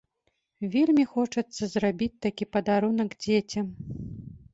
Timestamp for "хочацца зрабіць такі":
1.11-2.47